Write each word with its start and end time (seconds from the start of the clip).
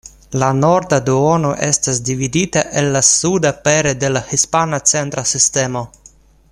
La 0.43 0.47
norda 0.59 0.97
duono 1.09 1.51
estas 1.67 1.99
dividita 2.07 2.63
el 2.81 2.89
la 2.97 3.03
suda 3.11 3.51
pere 3.67 3.95
de 4.05 4.11
la 4.17 4.27
Hispana 4.39 4.81
Centra 4.95 5.27
Sistemo. 5.35 5.89